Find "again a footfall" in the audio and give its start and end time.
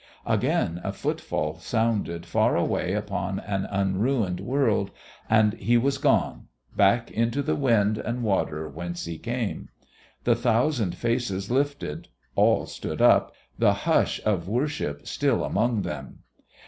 0.25-1.59